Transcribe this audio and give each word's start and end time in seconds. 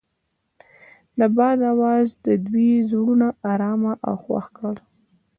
د 1.19 1.21
باد 1.37 1.59
اواز 1.73 2.07
د 2.25 2.27
دوی 2.47 2.71
زړونه 2.89 3.27
ارامه 3.51 3.93
او 4.07 4.15
خوښ 4.23 4.45
کړل. 4.57 4.77